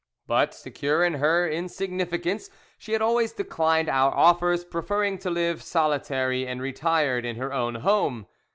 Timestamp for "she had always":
2.79-3.33